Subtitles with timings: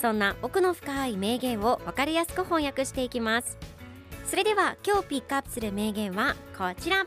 [0.00, 3.58] そんな奥の深い名言を分かりやすく翻訳していきます。
[4.26, 7.06] それでは今日ピックアップする名言はこちら。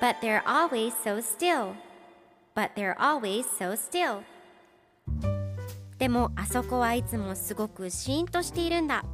[0.00, 1.72] But they're always so still.
[2.54, 4.22] But they're always so still.
[5.98, 9.04] でもあそこはいつもすごくシーンとしているんだ。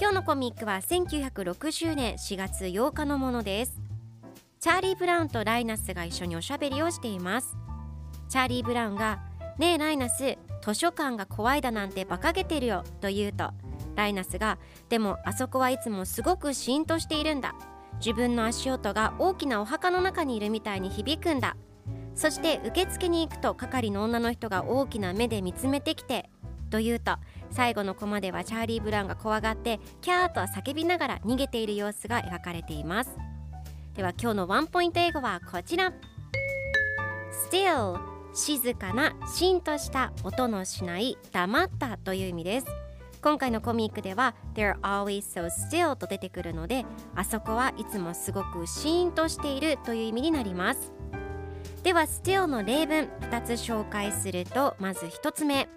[0.00, 3.80] 今日のコミックは1960年4月8日のものです。
[4.60, 7.56] チャーリー・ブラウンとライナスが一緒におしゃべりをしています。
[8.28, 9.20] チャーリー・ブラウンが
[9.58, 13.50] 「ねえライナス図書館が怖いだなんて馬鹿げてるよ」と言うと
[13.94, 17.54] ライナスが「でもあそこはいつもすごくシーンとしているんだ
[17.98, 21.56] 自分の足音が大きなお墓の中にいるみたいに響くんだ
[22.14, 26.30] そして受付に行くと係の女の人が大きな目で見つめてきて
[26.70, 27.16] と言うと
[27.50, 33.16] 最後のコマではチャーリー・ブラウンが怖がってキャーと叫びながら逃げている様子が描かれています。
[33.94, 35.92] では今日のワンポイント英語はこちら。
[37.50, 42.66] Still 静かなシンとした音のしない黙ったという意味です。
[43.20, 46.86] 今回のコミックでは They're always so still と出てくるので
[47.16, 50.92] あそこはいつもすごくシーンとしているという意味になります。
[51.82, 55.68] では still の例文2つ紹介するとまず1つ目。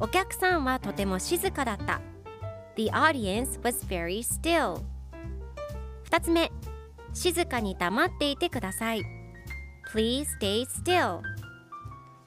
[0.00, 2.00] お客さんはとても静かだった。
[2.74, 4.82] The audience was very still
[6.10, 6.50] 2つ目。
[7.12, 9.02] 静かに黙っていてください。
[9.92, 11.20] Please stay still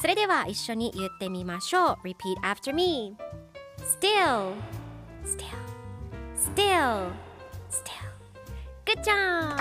[0.00, 3.14] それでは一緒に言ってみましょう Repeat after me
[4.00, 4.54] Still
[5.26, 5.44] Still
[6.34, 7.10] Still
[7.70, 8.10] Still
[8.86, 9.56] Good job!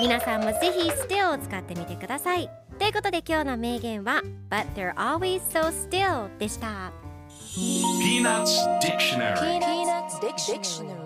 [0.00, 6.92] 皆さんもぜひ still を使ってみてくださいということで今日の名言は But they're always so still でした
[7.54, 11.01] Peanuts Dictionary Peanuts Dictionary.